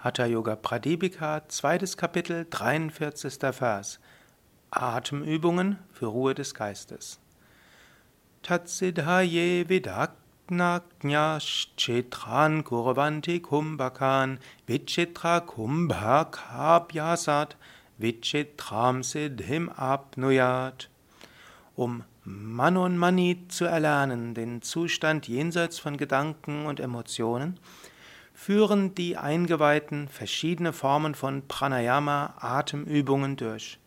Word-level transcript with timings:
Hatha 0.00 0.26
Yoga 0.26 0.54
Pradipika, 0.54 1.42
zweites 1.48 1.96
Kapitel, 1.96 2.46
43. 2.48 3.52
Vers. 3.52 3.98
Atemübungen 4.70 5.80
für 5.92 6.06
Ruhe 6.06 6.36
des 6.36 6.54
Geistes. 6.54 7.18
Tatsidhaye 8.44 9.68
vidaknajnyaschetran 9.68 12.62
kurvanti 12.62 13.40
kumbhakan 13.40 14.38
vichitra 14.68 15.40
kumbhakabhyasat 15.40 17.56
vichitram 17.98 19.02
siddhim 19.02 19.68
apnuyat. 19.68 20.90
Um 21.74 22.04
Manon 22.22 22.96
Mani 22.96 23.48
zu 23.48 23.64
erlernen, 23.64 24.34
den 24.34 24.62
Zustand 24.62 25.26
jenseits 25.26 25.80
von 25.80 25.96
Gedanken 25.96 26.66
und 26.66 26.78
Emotionen, 26.78 27.58
führen 28.38 28.94
die 28.94 29.16
Eingeweihten 29.16 30.06
verschiedene 30.06 30.72
Formen 30.72 31.16
von 31.16 31.48
Pranayama, 31.48 32.34
Atemübungen 32.38 33.34
durch. 33.36 33.80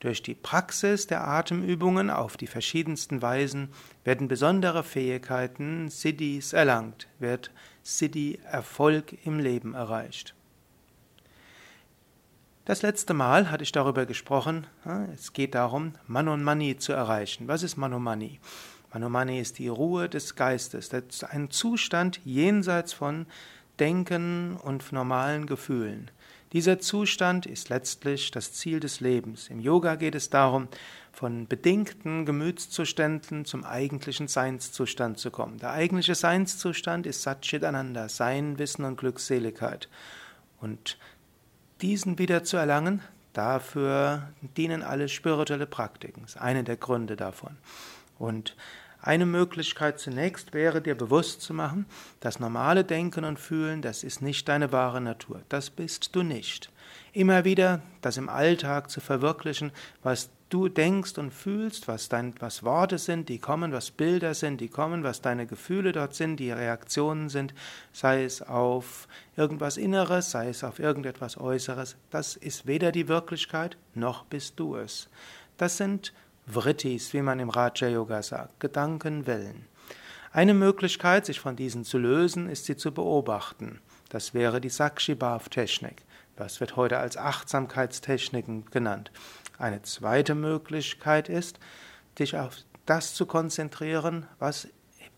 Durch 0.00 0.24
die 0.24 0.34
Praxis 0.34 1.06
der 1.06 1.26
Atemübungen 1.26 2.10
auf 2.10 2.36
die 2.36 2.48
verschiedensten 2.48 3.22
Weisen 3.22 3.68
werden 4.02 4.26
besondere 4.26 4.82
Fähigkeiten, 4.82 5.88
Siddhis 5.88 6.52
erlangt, 6.52 7.06
wird 7.20 7.52
Siddhi-Erfolg 7.84 9.24
im 9.24 9.38
Leben 9.38 9.74
erreicht. 9.74 10.34
Das 12.64 12.82
letzte 12.82 13.14
Mal 13.14 13.52
hatte 13.52 13.62
ich 13.62 13.72
darüber 13.72 14.04
gesprochen, 14.04 14.66
es 15.14 15.32
geht 15.32 15.54
darum, 15.54 15.92
Manomani 16.08 16.76
zu 16.76 16.92
erreichen. 16.92 17.46
Was 17.46 17.62
ist 17.62 17.76
Manomani? 17.76 18.40
Manomani 18.92 19.38
ist 19.40 19.60
die 19.60 19.68
Ruhe 19.68 20.08
des 20.08 20.34
Geistes, 20.34 20.90
ein 21.22 21.50
Zustand 21.50 22.20
jenseits 22.24 22.92
von 22.92 23.26
Denken 23.82 24.56
und 24.62 24.92
normalen 24.92 25.46
Gefühlen. 25.46 26.08
Dieser 26.52 26.78
Zustand 26.78 27.46
ist 27.46 27.68
letztlich 27.68 28.30
das 28.30 28.52
Ziel 28.52 28.78
des 28.78 29.00
Lebens. 29.00 29.48
Im 29.48 29.58
Yoga 29.58 29.96
geht 29.96 30.14
es 30.14 30.30
darum, 30.30 30.68
von 31.10 31.48
bedingten 31.48 32.24
Gemütszuständen 32.24 33.44
zum 33.44 33.64
eigentlichen 33.64 34.28
Seinszustand 34.28 35.18
zu 35.18 35.32
kommen. 35.32 35.58
Der 35.58 35.72
eigentliche 35.72 36.14
Seinszustand 36.14 37.06
ist 37.06 37.22
Satchitananda, 37.22 38.08
Sein, 38.08 38.56
Wissen 38.60 38.84
und 38.84 38.98
Glückseligkeit. 38.98 39.88
Und 40.60 40.96
diesen 41.80 42.20
wieder 42.20 42.44
zu 42.44 42.58
erlangen, 42.58 43.02
dafür 43.32 44.28
dienen 44.56 44.84
alle 44.84 45.08
spirituelle 45.08 45.66
Praktiken. 45.66 46.22
Das 46.22 46.36
ist 46.36 46.40
einer 46.40 46.62
der 46.62 46.76
Gründe 46.76 47.16
davon. 47.16 47.56
Und 48.16 48.54
eine 49.02 49.26
Möglichkeit 49.26 49.98
zunächst 49.98 50.54
wäre 50.54 50.80
dir 50.80 50.94
bewusst 50.94 51.42
zu 51.42 51.52
machen, 51.52 51.86
das 52.20 52.38
normale 52.38 52.84
Denken 52.84 53.24
und 53.24 53.38
Fühlen, 53.38 53.82
das 53.82 54.04
ist 54.04 54.22
nicht 54.22 54.48
deine 54.48 54.70
wahre 54.70 55.00
Natur, 55.00 55.42
das 55.48 55.70
bist 55.70 56.14
du 56.14 56.22
nicht. 56.22 56.70
Immer 57.12 57.44
wieder 57.44 57.82
das 58.00 58.16
im 58.16 58.28
Alltag 58.28 58.90
zu 58.90 59.00
verwirklichen, 59.00 59.72
was 60.02 60.30
du 60.48 60.68
denkst 60.68 61.18
und 61.18 61.32
fühlst, 61.32 61.88
was, 61.88 62.08
dein, 62.08 62.34
was 62.38 62.62
Worte 62.62 62.98
sind, 62.98 63.28
die 63.28 63.38
kommen, 63.38 63.72
was 63.72 63.90
Bilder 63.90 64.34
sind, 64.34 64.60
die 64.60 64.68
kommen, 64.68 65.02
was 65.02 65.20
deine 65.20 65.46
Gefühle 65.46 65.92
dort 65.92 66.14
sind, 66.14 66.36
die 66.36 66.50
Reaktionen 66.50 67.28
sind, 67.28 67.54
sei 67.92 68.24
es 68.24 68.40
auf 68.40 69.08
irgendwas 69.36 69.78
Inneres, 69.78 70.30
sei 70.30 70.48
es 70.48 70.62
auf 70.62 70.78
irgendetwas 70.78 71.38
Äußeres, 71.38 71.96
das 72.10 72.36
ist 72.36 72.66
weder 72.66 72.92
die 72.92 73.08
Wirklichkeit, 73.08 73.76
noch 73.94 74.24
bist 74.26 74.60
du 74.60 74.76
es. 74.76 75.08
Das 75.56 75.76
sind 75.76 76.12
Vrittis, 76.46 77.12
wie 77.12 77.22
man 77.22 77.38
im 77.38 77.50
Raja 77.50 77.88
Yoga 77.88 78.22
sagt, 78.22 78.60
Gedankenwellen. 78.60 79.66
Eine 80.32 80.54
Möglichkeit, 80.54 81.26
sich 81.26 81.40
von 81.40 81.56
diesen 81.56 81.84
zu 81.84 81.98
lösen, 81.98 82.48
ist 82.48 82.64
sie 82.64 82.76
zu 82.76 82.92
beobachten. 82.92 83.80
Das 84.08 84.34
wäre 84.34 84.60
die 84.60 84.70
Sakshibhav-Technik. 84.70 86.02
Das 86.36 86.60
wird 86.60 86.76
heute 86.76 86.98
als 86.98 87.16
Achtsamkeitstechniken 87.16 88.66
genannt. 88.66 89.12
Eine 89.58 89.82
zweite 89.82 90.34
Möglichkeit 90.34 91.28
ist, 91.28 91.58
dich 92.18 92.36
auf 92.36 92.56
das 92.86 93.14
zu 93.14 93.26
konzentrieren, 93.26 94.26
was 94.38 94.68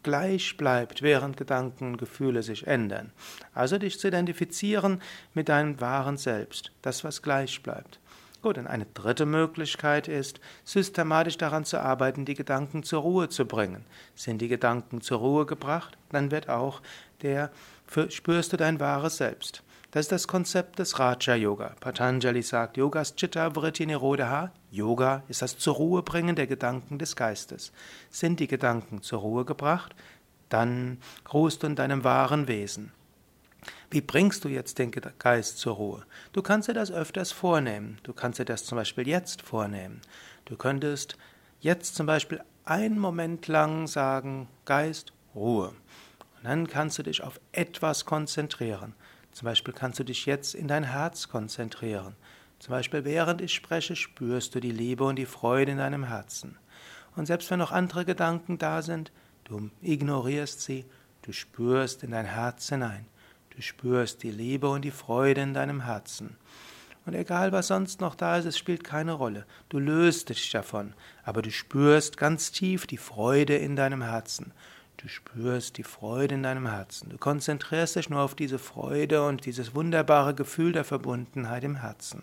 gleich 0.03 0.57
bleibt, 0.57 1.03
während 1.03 1.37
Gedanken 1.37 1.93
und 1.93 1.97
Gefühle 1.99 2.43
sich 2.43 2.67
ändern. 2.67 3.13
Also 3.55 3.79
dich 3.79 3.99
zu 3.99 4.09
identifizieren 4.09 5.01
mit 5.33 5.49
deinem 5.49 5.81
wahren 5.81 6.17
Selbst, 6.17 6.73
das, 6.83 7.05
was 7.05 7.23
gleich 7.23 7.63
bleibt. 7.63 7.99
Gut, 8.45 8.59
und 8.59 8.67
eine 8.67 8.85
dritte 8.93 9.25
Möglichkeit 9.25 10.07
ist, 10.07 10.39
systematisch 10.65 11.39
daran 11.39 11.65
zu 11.65 11.81
arbeiten, 11.81 12.27
die 12.27 12.35
Gedanken 12.35 12.83
zur 12.83 13.01
Ruhe 13.01 13.31
zu 13.31 13.47
bringen. 13.47 13.87
Sind 14.15 14.43
die 14.43 14.49
Gedanken 14.49 15.01
zur 15.01 15.21
Ruhe 15.21 15.47
gebracht, 15.47 15.97
dann 16.11 16.31
wird 16.31 16.51
auch 16.51 16.83
der, 17.23 17.51
spürst 18.11 18.53
du 18.53 18.59
dein 18.59 18.81
wahres 18.81 19.17
Selbst. 19.17 19.63
Das 19.93 20.03
ist 20.03 20.13
das 20.13 20.29
Konzept 20.29 20.79
des 20.79 20.99
Raja 20.99 21.35
Yoga. 21.35 21.75
Patanjali 21.81 22.43
sagt, 22.43 22.77
Yogas 22.77 23.17
Chitta 23.17 23.55
Vritti 23.55 23.87
Nirodha. 23.87 24.53
Yoga 24.71 25.23
ist 25.29 25.41
das 25.41 25.57
zur 25.57 25.77
Ruhe 25.77 26.03
bringen 26.03 26.37
der 26.37 26.47
Gedanken 26.47 26.99
des 26.99 27.17
Geistes. 27.17 27.73
Sind 28.11 28.41
die 28.41 28.47
Gedanken 28.47 29.01
zur 29.01 29.21
Ruhe 29.21 29.47
gebracht, 29.47 29.95
dann 30.51 30.99
ruhst 31.33 31.63
du 31.63 31.67
in 31.67 31.77
deinem 31.77 32.05
wahren 32.05 32.47
Wesen. 32.47 32.93
Wie 33.91 34.01
bringst 34.01 34.45
du 34.45 34.49
jetzt 34.49 34.79
den 34.79 34.91
Geist 34.91 35.59
zur 35.59 35.75
Ruhe? 35.75 36.07
Du 36.33 36.43
kannst 36.43 36.69
dir 36.69 36.75
das 36.75 36.91
öfters 36.91 37.33
vornehmen. 37.33 37.99
Du 38.03 38.13
kannst 38.13 38.39
dir 38.39 38.45
das 38.45 38.65
zum 38.65 38.77
Beispiel 38.77 39.09
jetzt 39.09 39.43
vornehmen. 39.43 40.01
Du 40.45 40.57
könntest 40.57 41.17
jetzt 41.61 41.95
zum 41.95 42.07
Beispiel 42.07 42.43
einen 42.65 42.99
Moment 42.99 43.49
lang 43.49 43.87
sagen, 43.87 44.49
Geist, 44.65 45.13
Ruhe. 45.35 45.69
Und 45.69 46.45
dann 46.45 46.67
kannst 46.67 46.99
du 46.99 47.03
dich 47.03 47.23
auf 47.23 47.41
etwas 47.53 48.05
konzentrieren. 48.05 48.95
Zum 49.33 49.47
Beispiel 49.47 49.75
kannst 49.75 49.99
du 49.99 50.05
dich 50.05 50.27
jetzt 50.27 50.55
in 50.55 50.69
dein 50.69 50.85
Herz 50.85 51.29
konzentrieren. 51.29 52.15
Zum 52.59 52.73
Beispiel 52.73 53.05
während 53.05 53.41
ich 53.41 53.53
spreche, 53.53 53.97
spürst 53.97 54.55
du 54.55 54.61
die 54.61 54.71
Liebe 54.71 55.05
und 55.05 55.17
die 55.17 55.27
Freude 55.27 55.73
in 55.73 55.79
deinem 55.79 56.05
Herzen. 56.05 56.57
Und 57.17 57.27
selbst 57.27 57.51
wenn 57.51 57.59
noch 57.59 57.73
andere 57.73 58.05
Gedanken 58.05 58.59
da 58.59 58.83
sind, 58.83 59.13
du 59.45 59.71
ignorierst 59.83 60.61
sie, 60.61 60.85
du 61.23 61.33
spürst 61.33 62.03
in 62.03 62.13
dein 62.13 62.27
Herz 62.27 62.69
hinein. 62.69 63.07
Du 63.57 63.63
spürst 63.63 64.23
die 64.23 64.31
Liebe 64.31 64.69
und 64.69 64.83
die 64.83 64.91
Freude 64.91 65.41
in 65.41 65.55
deinem 65.55 65.83
Herzen. 65.83 66.37
Und 67.07 67.15
egal 67.15 67.53
was 67.53 67.69
sonst 67.69 68.01
noch 68.01 68.15
da 68.15 68.39
ist, 68.39 68.47
es 68.47 68.59
spielt 68.59 68.83
keine 68.83 69.13
Rolle. 69.13 69.47
Du 69.69 69.79
löst 69.79 70.31
dich 70.31 70.51
davon, 70.51 70.95
aber 71.23 71.43
du 71.43 71.51
spürst 71.51 72.17
ganz 72.17 72.51
tief 72.51 72.87
die 72.87 72.97
Freude 72.97 73.57
in 73.57 73.77
deinem 73.77 74.03
Herzen. 74.03 74.53
Du 74.97 75.09
spürst 75.09 75.77
die 75.77 75.83
Freude 75.83 76.35
in 76.35 76.43
deinem 76.43 76.67
Herzen. 76.67 77.11
Du 77.11 77.19
konzentrierst 77.19 77.97
dich 77.97 78.09
nur 78.09 78.21
auf 78.21 78.35
diese 78.35 78.59
Freude 78.59 79.27
und 79.27 79.45
dieses 79.45 79.75
wunderbare 79.75 80.35
Gefühl 80.35 80.73
der 80.73 80.85
Verbundenheit 80.85 81.63
im 81.63 81.77
Herzen. 81.77 82.23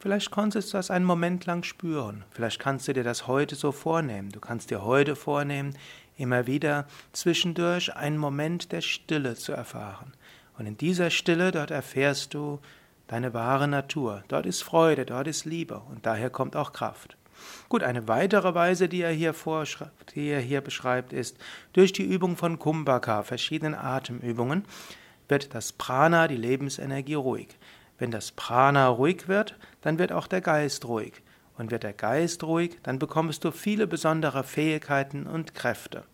Vielleicht 0.00 0.30
konntest 0.30 0.72
du 0.72 0.76
das 0.76 0.92
einen 0.92 1.04
Moment 1.04 1.44
lang 1.46 1.64
spüren. 1.64 2.24
Vielleicht 2.30 2.60
kannst 2.60 2.86
du 2.86 2.92
dir 2.92 3.02
das 3.02 3.26
heute 3.26 3.56
so 3.56 3.72
vornehmen. 3.72 4.30
Du 4.30 4.38
kannst 4.38 4.70
dir 4.70 4.84
heute 4.84 5.16
vornehmen, 5.16 5.74
immer 6.16 6.46
wieder 6.46 6.86
zwischendurch 7.12 7.96
einen 7.96 8.16
Moment 8.16 8.70
der 8.70 8.80
Stille 8.80 9.34
zu 9.34 9.52
erfahren. 9.52 10.12
Und 10.56 10.66
in 10.66 10.76
dieser 10.76 11.10
Stille, 11.10 11.50
dort 11.50 11.72
erfährst 11.72 12.32
du 12.34 12.60
deine 13.08 13.34
wahre 13.34 13.66
Natur. 13.66 14.22
Dort 14.28 14.46
ist 14.46 14.62
Freude, 14.62 15.04
dort 15.04 15.26
ist 15.26 15.44
Liebe 15.44 15.82
und 15.90 16.06
daher 16.06 16.30
kommt 16.30 16.54
auch 16.54 16.72
Kraft. 16.72 17.16
Gut, 17.68 17.82
eine 17.82 18.06
weitere 18.06 18.54
Weise, 18.54 18.88
die 18.88 19.02
er 19.02 19.12
hier 19.12 19.34
vorschreibt, 19.34 20.14
die 20.14 20.28
er 20.28 20.40
hier 20.40 20.60
beschreibt, 20.60 21.12
ist, 21.12 21.36
durch 21.72 21.92
die 21.92 22.04
Übung 22.04 22.36
von 22.36 22.58
Kumbhaka, 22.58 23.24
verschiedenen 23.24 23.74
Atemübungen, 23.74 24.64
wird 25.28 25.54
das 25.54 25.72
Prana, 25.72 26.28
die 26.28 26.36
Lebensenergie, 26.36 27.14
ruhig. 27.14 27.48
Wenn 27.98 28.10
das 28.10 28.32
Prana 28.32 28.88
ruhig 28.88 29.28
wird, 29.28 29.56
dann 29.82 29.98
wird 29.98 30.12
auch 30.12 30.26
der 30.26 30.40
Geist 30.40 30.84
ruhig. 30.86 31.22
Und 31.56 31.72
wird 31.72 31.82
der 31.82 31.92
Geist 31.92 32.44
ruhig, 32.44 32.78
dann 32.84 33.00
bekommst 33.00 33.44
du 33.44 33.50
viele 33.50 33.88
besondere 33.88 34.44
Fähigkeiten 34.44 35.26
und 35.26 35.54
Kräfte. 35.54 36.04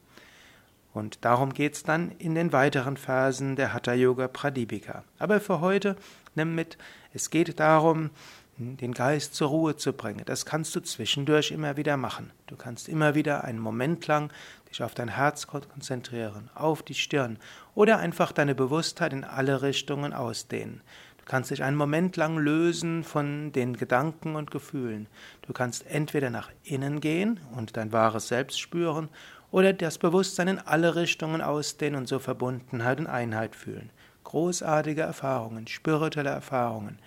Und 0.95 1.25
darum 1.25 1.53
geht 1.53 1.75
es 1.75 1.83
dann 1.83 2.13
in 2.13 2.35
den 2.35 2.53
weiteren 2.53 2.97
Phasen 2.97 3.57
der 3.57 3.75
Hatha 3.75 3.93
Yoga 3.93 4.29
Pradipika. 4.29 5.05
Aber 5.19 5.41
für 5.41 5.61
heute 5.61 5.97
nimm 6.35 6.55
mit, 6.55 6.79
es 7.13 7.31
geht 7.31 7.61
darum, 7.61 8.11
den 8.57 8.93
Geist 8.93 9.35
zur 9.35 9.49
Ruhe 9.49 9.77
zu 9.77 9.93
bringen. 9.93 10.23
Das 10.25 10.47
kannst 10.47 10.75
du 10.77 10.81
zwischendurch 10.81 11.51
immer 11.51 11.77
wieder 11.77 11.97
machen. 11.97 12.31
Du 12.47 12.57
kannst 12.57 12.89
immer 12.89 13.17
wieder 13.17 13.43
einen 13.43 13.59
Moment 13.59 14.07
lang 14.07 14.33
dich 14.71 14.83
auf 14.83 14.95
dein 14.95 15.09
Herz 15.09 15.49
konzentrieren, 15.49 16.49
auf 16.55 16.83
die 16.83 16.95
Stirn 16.95 17.39
oder 17.75 17.99
einfach 17.99 18.31
deine 18.31 18.55
Bewusstheit 18.55 19.13
in 19.13 19.25
alle 19.25 19.63
Richtungen 19.63 20.13
ausdehnen. 20.13 20.83
Du 21.25 21.31
kannst 21.31 21.51
dich 21.51 21.63
einen 21.65 21.79
Moment 21.79 22.19
lang 22.19 22.37
lösen 22.37 23.03
von 23.03 23.51
den 23.51 23.79
Gedanken 23.79 24.37
und 24.37 24.51
Gefühlen. 24.51 25.07
Du 25.41 25.55
kannst 25.55 25.87
entweder 25.87 26.29
nach 26.29 26.51
innen 26.65 27.01
gehen 27.01 27.41
und 27.57 27.79
dein 27.79 27.93
wahres 27.93 28.29
Selbst 28.29 28.61
spüren 28.61 29.09
oder 29.51 29.73
das 29.73 29.97
Bewusstsein 29.97 30.49
in 30.49 30.59
alle 30.59 30.97
Richtungen 30.97 31.41
ausdehnen 31.41 31.97
und 32.01 32.09
so 32.09 32.19
Verbundenheit 32.19 33.01
und 33.01 33.07
Einheit 33.07 33.57
fühlen. 33.57 33.89
Großartige 34.25 35.01
Erfahrungen, 35.01 35.67
spirituelle 35.67 36.29
Erfahrungen, 36.29 36.99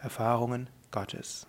Erfahrungen 0.00 0.70
Gottes. 0.90 1.46